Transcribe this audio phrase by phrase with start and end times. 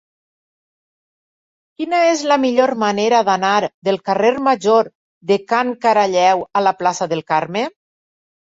[1.81, 3.53] Quina és la millor manera d'anar
[3.89, 4.91] del carrer Major
[5.33, 7.67] de Can Caralleu a la plaça del Carme?